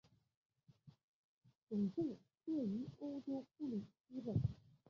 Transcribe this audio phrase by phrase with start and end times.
[1.69, 4.35] 总部设于澳洲布里斯本。